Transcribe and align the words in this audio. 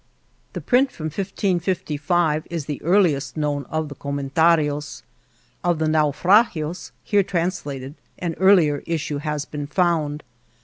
The 0.53 0.61
print 0.61 0.91
from 0.91 1.11
1555 1.13 2.47
is 2.49 2.65
the 2.65 2.81
earliest 2.81 3.37
known 3.37 3.65
of 3.65 3.87
the 3.87 3.93
Cotnen 3.93 4.31
tario's. 4.33 5.03
Of 5.63 5.77
the 5.77 5.85
Naufragios 5.85 6.89
here 7.03 7.21
translated 7.21 7.93
an 8.17 8.33
earlier 8.39 8.81
issue 8.87 9.19
has 9.19 9.45
been 9.45 9.67
foundr. 9.67 10.21